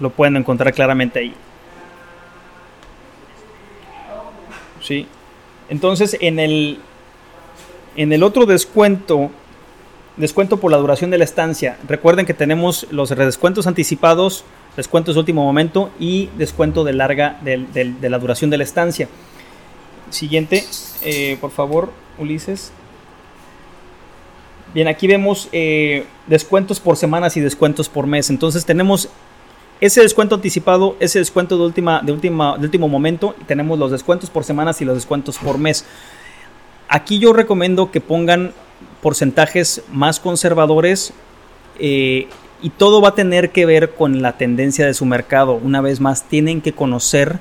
Lo 0.00 0.10
pueden 0.10 0.36
encontrar 0.36 0.72
claramente 0.72 1.18
ahí. 1.18 1.34
¿Sí? 4.80 5.06
Entonces, 5.68 6.16
en 6.20 6.38
el, 6.38 6.80
en 7.94 8.12
el 8.12 8.22
otro 8.22 8.46
descuento 8.46 9.30
descuento 10.16 10.58
por 10.58 10.70
la 10.70 10.76
duración 10.76 11.10
de 11.10 11.18
la 11.18 11.24
estancia. 11.24 11.78
Recuerden 11.88 12.26
que 12.26 12.34
tenemos 12.34 12.86
los 12.90 13.10
descuentos 13.10 13.66
anticipados, 13.66 14.44
descuentos 14.76 15.14
de 15.14 15.20
último 15.20 15.44
momento 15.44 15.90
y 15.98 16.28
descuento 16.36 16.84
de 16.84 16.92
larga 16.92 17.38
de, 17.42 17.94
la 18.02 18.18
duración 18.18 18.50
de 18.50 18.58
la 18.58 18.64
estancia. 18.64 19.08
Siguiente, 20.10 20.64
eh, 21.02 21.38
por 21.40 21.50
favor, 21.50 21.90
Ulises. 22.18 22.72
Bien, 24.74 24.88
aquí 24.88 25.06
vemos 25.06 25.48
eh, 25.52 26.06
descuentos 26.26 26.80
por 26.80 26.96
semanas 26.96 27.36
y 27.36 27.40
descuentos 27.40 27.88
por 27.88 28.06
mes. 28.06 28.30
Entonces 28.30 28.64
tenemos 28.64 29.08
ese 29.80 30.00
descuento 30.00 30.34
anticipado, 30.34 30.96
ese 31.00 31.18
descuento 31.18 31.58
de, 31.58 31.64
última, 31.64 32.00
de, 32.00 32.12
última, 32.12 32.56
de 32.56 32.64
último 32.64 32.88
momento. 32.88 33.34
Y 33.40 33.44
tenemos 33.44 33.78
los 33.78 33.90
descuentos 33.90 34.30
por 34.30 34.44
semanas 34.44 34.80
y 34.80 34.84
los 34.84 34.94
descuentos 34.94 35.38
por 35.38 35.58
mes. 35.58 35.84
Aquí 36.88 37.18
yo 37.18 37.32
recomiendo 37.32 37.90
que 37.90 38.00
pongan 38.00 38.52
porcentajes 39.02 39.82
más 39.92 40.20
conservadores 40.20 41.12
eh, 41.78 42.28
y 42.62 42.70
todo 42.70 43.02
va 43.02 43.08
a 43.08 43.14
tener 43.14 43.50
que 43.50 43.66
ver 43.66 43.90
con 43.90 44.22
la 44.22 44.38
tendencia 44.38 44.86
de 44.86 44.94
su 44.94 45.04
mercado. 45.04 45.54
Una 45.54 45.80
vez 45.80 46.00
más, 46.00 46.22
tienen 46.28 46.60
que 46.60 46.72
conocer, 46.72 47.40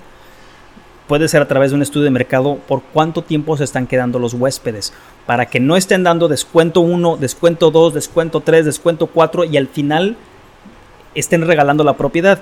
puede 1.07 1.27
ser 1.27 1.43
a 1.43 1.47
través 1.47 1.69
de 1.69 1.75
un 1.75 1.83
estudio 1.83 2.05
de 2.05 2.09
mercado, 2.09 2.57
por 2.67 2.81
cuánto 2.81 3.21
tiempo 3.21 3.55
se 3.55 3.63
están 3.63 3.85
quedando 3.85 4.17
los 4.17 4.33
huéspedes, 4.33 4.91
para 5.27 5.45
que 5.45 5.59
no 5.59 5.77
estén 5.77 6.03
dando 6.03 6.27
descuento 6.27 6.81
1, 6.81 7.17
descuento 7.17 7.69
2, 7.69 7.93
descuento 7.93 8.41
3, 8.41 8.65
descuento 8.65 9.05
4 9.07 9.43
y 9.43 9.57
al 9.57 9.67
final 9.67 10.17
estén 11.13 11.45
regalando 11.45 11.83
la 11.83 11.97
propiedad. 11.97 12.39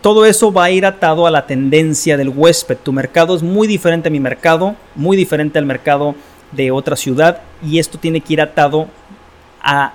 Todo 0.00 0.26
eso 0.26 0.52
va 0.52 0.64
a 0.64 0.70
ir 0.70 0.86
atado 0.86 1.26
a 1.26 1.32
la 1.32 1.46
tendencia 1.46 2.16
del 2.16 2.28
huésped. 2.28 2.76
Tu 2.76 2.92
mercado 2.92 3.34
es 3.34 3.42
muy 3.42 3.66
diferente 3.66 4.08
a 4.08 4.12
mi 4.12 4.20
mercado, 4.20 4.76
muy 4.94 5.16
diferente 5.16 5.58
al 5.58 5.66
mercado 5.66 6.14
de 6.52 6.70
otra 6.70 6.96
ciudad 6.96 7.42
y 7.62 7.78
esto 7.78 7.98
tiene 7.98 8.20
que 8.20 8.32
ir 8.34 8.40
atado 8.40 8.88
a 9.62 9.92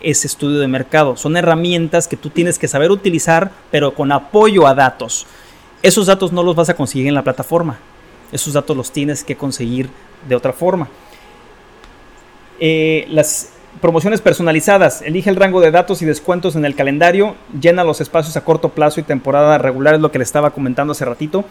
ese 0.00 0.26
estudio 0.26 0.58
de 0.58 0.68
mercado. 0.68 1.16
Son 1.16 1.36
herramientas 1.36 2.08
que 2.08 2.16
tú 2.16 2.30
tienes 2.30 2.58
que 2.58 2.68
saber 2.68 2.90
utilizar, 2.90 3.50
pero 3.70 3.94
con 3.94 4.12
apoyo 4.12 4.66
a 4.66 4.74
datos. 4.74 5.26
Esos 5.82 6.06
datos 6.06 6.32
no 6.32 6.42
los 6.42 6.56
vas 6.56 6.68
a 6.68 6.74
conseguir 6.74 7.08
en 7.08 7.14
la 7.14 7.24
plataforma. 7.24 7.78
Esos 8.32 8.54
datos 8.54 8.76
los 8.76 8.92
tienes 8.92 9.24
que 9.24 9.36
conseguir 9.36 9.90
de 10.28 10.36
otra 10.36 10.52
forma. 10.52 10.88
Eh, 12.60 13.06
las 13.10 13.52
promociones 13.80 14.20
personalizadas. 14.20 15.02
Elige 15.02 15.30
el 15.30 15.36
rango 15.36 15.60
de 15.60 15.70
datos 15.70 16.02
y 16.02 16.06
descuentos 16.06 16.56
en 16.56 16.64
el 16.64 16.74
calendario. 16.74 17.34
Llena 17.58 17.84
los 17.84 18.00
espacios 18.00 18.36
a 18.36 18.44
corto 18.44 18.70
plazo 18.70 19.00
y 19.00 19.04
temporada 19.04 19.58
regular. 19.58 19.94
Es 19.94 20.00
lo 20.00 20.10
que 20.10 20.18
le 20.18 20.24
estaba 20.24 20.50
comentando 20.50 20.92
hace 20.92 21.04
ratito. 21.04 21.44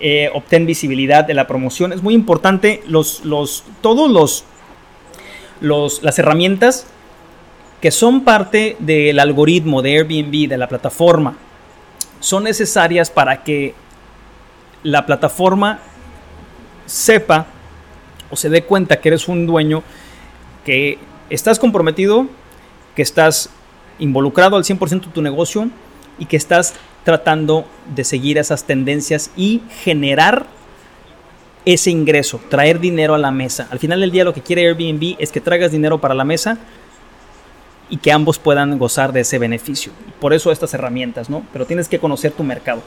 Eh, 0.00 0.30
obtén 0.32 0.64
visibilidad 0.64 1.24
de 1.24 1.34
la 1.34 1.48
promoción. 1.48 1.92
Es 1.92 2.02
muy 2.02 2.14
importante 2.14 2.82
los, 2.86 3.24
los, 3.24 3.64
todos 3.80 4.08
los, 4.08 4.44
los, 5.60 6.02
las 6.04 6.18
herramientas 6.20 6.86
que 7.80 7.90
son 7.90 8.22
parte 8.22 8.76
del 8.78 9.18
algoritmo 9.18 9.82
de 9.82 9.98
Airbnb, 9.98 10.48
de 10.48 10.56
la 10.56 10.68
plataforma, 10.68 11.36
son 12.20 12.44
necesarias 12.44 13.10
para 13.10 13.42
que 13.42 13.74
la 14.82 15.04
plataforma 15.06 15.80
sepa 16.86 17.46
o 18.30 18.36
se 18.36 18.50
dé 18.50 18.62
cuenta 18.62 19.00
que 19.00 19.08
eres 19.08 19.28
un 19.28 19.46
dueño, 19.46 19.82
que 20.64 20.98
estás 21.30 21.58
comprometido, 21.58 22.26
que 22.94 23.02
estás 23.02 23.50
involucrado 23.98 24.56
al 24.56 24.64
100% 24.64 25.04
en 25.04 25.12
tu 25.12 25.22
negocio 25.22 25.68
y 26.18 26.26
que 26.26 26.36
estás 26.36 26.74
tratando 27.04 27.64
de 27.94 28.04
seguir 28.04 28.38
esas 28.38 28.64
tendencias 28.64 29.30
y 29.36 29.62
generar 29.82 30.46
ese 31.64 31.90
ingreso, 31.90 32.40
traer 32.48 32.80
dinero 32.80 33.14
a 33.14 33.18
la 33.18 33.30
mesa. 33.30 33.68
Al 33.70 33.78
final 33.78 34.00
del 34.00 34.10
día 34.10 34.24
lo 34.24 34.32
que 34.32 34.40
quiere 34.40 34.66
Airbnb 34.66 35.16
es 35.18 35.30
que 35.30 35.40
traigas 35.40 35.70
dinero 35.70 36.00
para 36.00 36.14
la 36.14 36.24
mesa 36.24 36.58
y 37.90 37.98
que 37.98 38.12
ambos 38.12 38.38
puedan 38.38 38.78
gozar 38.78 39.12
de 39.12 39.20
ese 39.20 39.38
beneficio. 39.38 39.92
Por 40.20 40.32
eso 40.32 40.52
estas 40.52 40.72
herramientas, 40.74 41.28
¿no? 41.28 41.42
Pero 41.52 41.66
tienes 41.66 41.88
que 41.88 41.98
conocer 41.98 42.32
tu 42.32 42.42
mercado. 42.42 42.82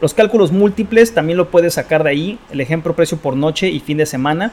Los 0.00 0.14
cálculos 0.14 0.52
múltiples 0.52 1.14
también 1.14 1.38
lo 1.38 1.48
puedes 1.50 1.74
sacar 1.74 2.02
de 2.02 2.10
ahí. 2.10 2.38
El 2.50 2.60
ejemplo 2.60 2.94
precio 2.94 3.18
por 3.18 3.36
noche 3.36 3.68
y 3.68 3.80
fin 3.80 3.98
de 3.98 4.06
semana. 4.06 4.52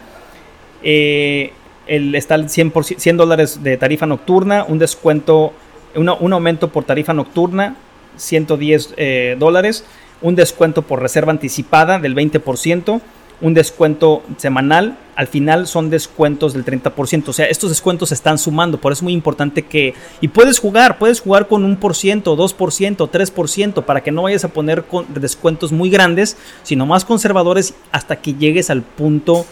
Eh, 0.83 1.51
está 1.87 2.35
el 2.35 2.49
100, 2.49 2.71
100 2.97 3.17
dólares 3.17 3.63
de 3.63 3.75
tarifa 3.77 4.05
nocturna, 4.05 4.63
un 4.67 4.79
descuento, 4.79 5.53
un 5.95 6.33
aumento 6.33 6.69
por 6.69 6.83
tarifa 6.83 7.13
nocturna, 7.13 7.75
110 8.19 8.93
eh, 8.97 9.35
dólares, 9.39 9.85
un 10.21 10.35
descuento 10.35 10.83
por 10.83 11.01
reserva 11.01 11.31
anticipada 11.31 11.99
del 11.99 12.15
20%, 12.15 13.01
un 13.41 13.53
descuento 13.53 14.23
semanal 14.37 14.97
al 15.19 15.27
final 15.27 15.67
son 15.67 15.89
descuentos 15.89 16.53
del 16.53 16.63
30%. 16.63 17.27
O 17.27 17.33
sea, 17.33 17.47
estos 17.47 17.69
descuentos 17.69 18.07
se 18.07 18.15
están 18.15 18.37
sumando, 18.37 18.79
por 18.79 18.93
eso 18.93 18.99
es 18.99 19.03
muy 19.03 19.11
importante 19.11 19.63
que... 19.63 19.93
Y 20.21 20.29
puedes 20.29 20.59
jugar, 20.59 20.97
puedes 20.97 21.19
jugar 21.19 21.49
con 21.49 21.65
un 21.65 21.75
por 21.75 21.93
ciento, 21.93 22.37
2%, 22.37 23.09
3%, 23.09 23.83
para 23.83 24.01
que 24.01 24.13
no 24.13 24.23
vayas 24.23 24.45
a 24.45 24.49
poner 24.49 24.85
con 24.85 25.05
descuentos 25.13 25.73
muy 25.73 25.89
grandes, 25.89 26.37
sino 26.63 26.85
más 26.85 27.03
conservadores 27.03 27.73
hasta 27.91 28.15
que 28.15 28.33
llegues 28.33 28.69
al 28.69 28.81
punto 28.81 29.45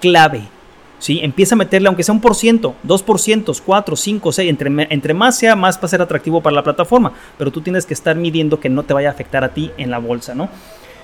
clave. 0.00 0.48
¿Sí? 0.98 1.20
Empieza 1.22 1.54
a 1.54 1.58
meterle, 1.58 1.88
aunque 1.88 2.02
sea 2.02 2.14
un 2.14 2.20
por 2.20 2.34
ciento, 2.34 2.74
dos 2.82 3.02
por 3.02 3.18
ciento, 3.18 3.52
cuatro, 3.64 3.94
cinco, 3.94 4.32
seis, 4.32 4.48
entre, 4.48 4.70
entre 4.90 5.12
más 5.12 5.36
sea, 5.38 5.54
más 5.54 5.76
va 5.76 5.82
a 5.82 5.88
ser 5.88 6.00
atractivo 6.00 6.40
para 6.40 6.54
la 6.54 6.62
plataforma, 6.62 7.12
pero 7.36 7.50
tú 7.50 7.60
tienes 7.60 7.84
que 7.84 7.92
estar 7.92 8.16
midiendo 8.16 8.58
que 8.58 8.70
no 8.70 8.84
te 8.84 8.94
vaya 8.94 9.08
a 9.08 9.12
afectar 9.12 9.44
a 9.44 9.52
ti 9.52 9.70
en 9.76 9.90
la 9.90 9.98
bolsa, 9.98 10.34
¿no? 10.34 10.48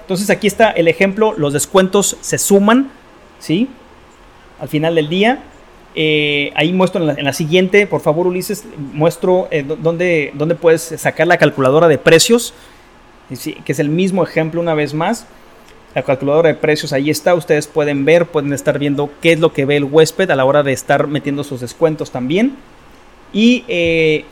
Entonces 0.00 0.30
aquí 0.30 0.46
está 0.46 0.70
el 0.70 0.88
ejemplo, 0.88 1.34
los 1.36 1.52
descuentos 1.52 2.16
se 2.20 2.38
suman, 2.38 2.90
¿sí? 3.38 3.68
al 4.60 4.68
final 4.68 4.94
del 4.94 5.08
día. 5.08 5.42
Eh, 5.96 6.52
ahí 6.54 6.72
muestro 6.72 7.10
en 7.10 7.24
la, 7.24 7.32
siguiente, 7.32 7.86
por 7.86 8.00
favor 8.00 8.28
Ulises, 8.28 8.64
muestro 8.92 9.48
eh, 9.50 9.64
dónde, 9.64 10.56
puedes 10.60 10.82
sacar 10.82 11.26
la 11.26 11.36
calculadora 11.36 11.88
de 11.88 11.98
precios, 11.98 12.54
que 13.28 13.72
es 13.72 13.78
el 13.80 13.88
mismo 13.88 14.22
ejemplo 14.22 14.60
una 14.60 14.74
vez 14.74 14.94
más. 14.94 15.26
La 15.94 16.02
calculadora 16.02 16.48
de 16.48 16.54
precios 16.54 16.92
ahí 16.92 17.10
está, 17.10 17.34
ustedes 17.34 17.66
pueden 17.66 18.04
ver, 18.04 18.26
pueden 18.26 18.52
estar 18.52 18.78
viendo 18.78 19.10
qué 19.20 19.32
es 19.32 19.40
lo 19.40 19.52
que 19.52 19.64
ve 19.64 19.76
el 19.76 19.84
huésped 19.84 20.30
a 20.30 20.36
la 20.36 20.44
hora 20.44 20.62
de 20.62 20.72
estar 20.72 21.06
metiendo 21.08 21.42
sus 21.42 21.60
descuentos 21.60 22.10
también. 22.10 22.56
Y, 23.32 23.64
eh, 23.66 24.24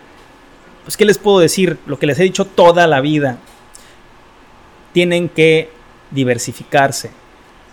pues, 0.84 0.96
¿qué 0.96 1.04
les 1.04 1.18
puedo 1.18 1.40
decir? 1.40 1.78
Lo 1.86 1.98
que 1.98 2.06
les 2.06 2.18
he 2.20 2.22
dicho 2.22 2.44
toda 2.44 2.86
la 2.86 3.00
vida. 3.00 3.38
Tienen 4.92 5.28
que 5.28 5.70
diversificarse 6.10 7.10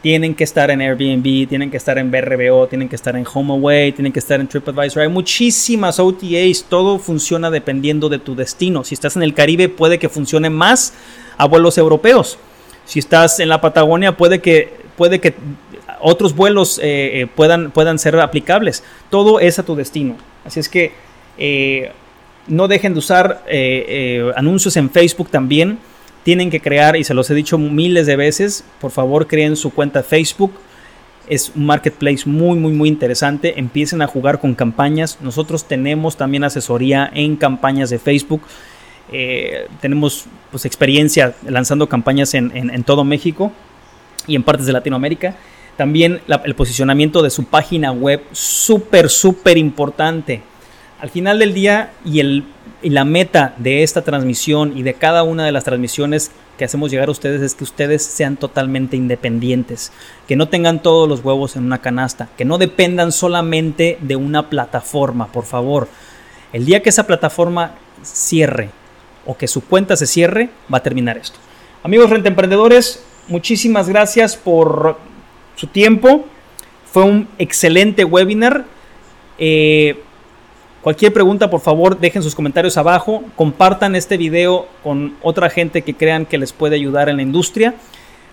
tienen 0.05 0.35
que 0.35 0.43
estar 0.43 0.69
en 0.69 0.81
Airbnb, 0.81 1.47
tienen 1.49 1.71
que 1.71 1.77
estar 1.77 1.97
en 1.97 2.11
BRBO, 2.11 2.67
tienen 2.67 2.87
que 2.87 2.95
estar 2.95 3.15
en 3.15 3.25
HomeAway, 3.25 3.91
tienen 3.91 4.13
que 4.13 4.19
estar 4.19 4.39
en 4.39 4.47
TripAdvisor. 4.47 5.01
Hay 5.01 5.09
muchísimas 5.09 5.99
OTAs, 5.99 6.65
todo 6.69 6.99
funciona 6.99 7.49
dependiendo 7.49 8.07
de 8.07 8.19
tu 8.19 8.35
destino. 8.35 8.83
Si 8.83 8.93
estás 8.93 9.15
en 9.15 9.23
el 9.23 9.33
Caribe, 9.33 9.67
puede 9.67 9.97
que 9.97 10.07
funcione 10.07 10.51
más 10.51 10.93
a 11.39 11.47
vuelos 11.47 11.79
europeos. 11.79 12.37
Si 12.85 12.99
estás 12.99 13.39
en 13.39 13.49
la 13.49 13.61
Patagonia, 13.61 14.15
puede 14.15 14.39
que, 14.39 14.73
puede 14.95 15.19
que 15.19 15.33
otros 15.99 16.35
vuelos 16.35 16.79
eh, 16.79 17.21
eh, 17.21 17.27
puedan, 17.27 17.71
puedan 17.71 17.99
ser 17.99 18.19
aplicables. 18.19 18.83
Todo 19.09 19.39
es 19.39 19.59
a 19.59 19.63
tu 19.63 19.75
destino. 19.75 20.15
Así 20.45 20.59
es 20.59 20.69
que 20.69 20.91
eh, 21.37 21.91
no 22.47 22.67
dejen 22.67 22.93
de 22.93 22.99
usar 22.99 23.43
anuncios 24.35 24.77
en 24.77 24.89
Facebook 24.89 25.29
también 25.29 25.79
tienen 26.23 26.49
que 26.49 26.59
crear, 26.59 26.95
y 26.95 27.03
se 27.03 27.13
los 27.13 27.29
he 27.29 27.35
dicho 27.35 27.59
miles 27.59 28.07
de 28.07 28.15
veces, 28.15 28.63
por 28.81 28.89
favor 28.89 29.27
creen 29.27 29.55
su 29.55 29.69
cuenta 29.69 30.01
Facebook. 30.01 30.53
Es 31.27 31.51
un 31.55 31.67
marketplace 31.67 32.27
muy, 32.27 32.57
muy, 32.57 32.73
muy 32.73 32.89
interesante. 32.89 33.59
Empiecen 33.59 34.01
a 34.01 34.07
jugar 34.07 34.39
con 34.39 34.55
campañas. 34.55 35.19
Nosotros 35.21 35.67
tenemos 35.67 36.17
también 36.17 36.43
asesoría 36.43 37.11
en 37.13 37.35
campañas 37.35 37.91
de 37.91 37.99
Facebook. 37.99 38.41
Tenemos 39.81 40.25
pues, 40.55 40.63
experiencia 40.63 41.35
lanzando 41.45 41.89
campañas 41.89 42.33
en, 42.33 42.83
todo 42.85 43.03
México 43.03 43.51
y 44.25 44.37
en 44.37 44.43
partes 44.43 44.65
de 44.65 44.71
Latinoamérica. 44.71 45.35
También 45.75 46.21
el 46.45 46.55
posicionamiento 46.55 47.21
de 47.21 47.29
su 47.29 47.43
página 47.43 47.91
web, 47.91 48.23
súper, 48.31 49.09
súper 49.09 49.57
importante. 49.57 50.43
Al 51.01 51.09
final 51.09 51.39
del 51.39 51.53
día 51.53 51.91
y 52.05 52.21
el 52.21 52.45
y 52.81 52.89
la 52.91 53.03
meta 53.03 53.53
de 53.57 53.83
esta 53.83 54.03
transmisión 54.03 54.77
y 54.77 54.83
de 54.83 54.93
cada 54.93 55.23
una 55.23 55.45
de 55.45 55.51
las 55.51 55.65
transmisiones 55.65 56.31
que 56.57 56.63
hacemos 56.63 56.89
llegar 56.89 57.09
a 57.09 57.11
ustedes 57.11 57.41
es 57.41 57.53
que 57.55 57.65
ustedes 57.65 58.01
sean 58.01 58.37
totalmente 58.37 58.95
independientes, 58.95 59.91
que 60.25 60.37
no 60.37 60.47
tengan 60.47 60.81
todos 60.81 61.09
los 61.09 61.19
huevos 61.25 61.57
en 61.57 61.65
una 61.65 61.81
canasta, 61.81 62.29
que 62.37 62.45
no 62.45 62.57
dependan 62.57 63.11
solamente 63.11 63.97
de 63.99 64.15
una 64.15 64.49
plataforma, 64.49 65.27
por 65.33 65.43
favor. 65.43 65.89
El 66.53 66.65
día 66.65 66.81
que 66.81 66.89
esa 66.89 67.07
plataforma 67.07 67.73
cierre 68.03 68.69
o 69.25 69.37
que 69.37 69.47
su 69.47 69.61
cuenta 69.61 69.95
se 69.95 70.05
cierre, 70.05 70.49
va 70.73 70.79
a 70.79 70.83
terminar 70.83 71.17
esto. 71.17 71.39
Amigos 71.83 72.09
renta 72.09 72.29
emprendedores, 72.29 73.03
muchísimas 73.27 73.89
gracias 73.89 74.35
por 74.35 74.97
su 75.55 75.67
tiempo. 75.67 76.25
Fue 76.91 77.03
un 77.03 77.27
excelente 77.37 78.05
webinar. 78.05 78.65
Eh, 79.37 80.01
Cualquier 80.85 81.11
pregunta, 81.13 81.49
por 81.49 81.61
favor, 81.61 81.99
dejen 81.99 82.21
sus 82.21 82.35
comentarios 82.35 82.77
abajo. 82.77 83.23
Compartan 83.35 83.95
este 83.95 84.17
video 84.17 84.67
con 84.83 85.15
otra 85.23 85.49
gente 85.49 85.81
que 85.81 85.95
crean 85.95 86.27
que 86.27 86.37
les 86.37 86.53
puede 86.53 86.75
ayudar 86.75 87.09
en 87.09 87.15
la 87.15 87.23
industria. 87.23 87.73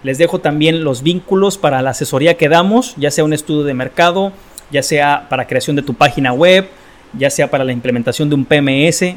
Les 0.03 0.19
dejo 0.19 0.39
también 0.39 0.85
los 0.85 1.03
vínculos 1.03 1.57
para 1.57 1.81
la 1.81 1.89
asesoría 1.93 2.37
que 2.37 2.51
damos, 2.51 2.95
ya 2.99 3.11
sea 3.11 3.25
un 3.25 3.33
estudio 3.33 3.63
de 3.63 3.73
mercado, 3.73 4.33
ya 4.71 4.83
sea 4.83 5.31
para 5.31 5.47
creación 5.47 5.77
de 5.77 5.83
tu 5.83 5.95
página 5.95 6.35
web, 6.35 6.69
ya 7.17 7.31
sea 7.31 7.51
para 7.51 7.65
la 7.65 7.73
implementación 7.73 8.29
de 8.29 8.35
un 8.35 8.45
PMS, 8.45 9.15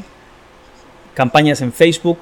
campañas 1.16 1.62
en 1.62 1.72
Facebook, 1.72 2.18